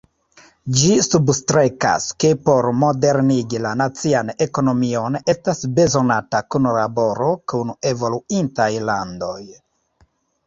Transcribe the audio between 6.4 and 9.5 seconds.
kunlaboro kun evoluintaj landoj.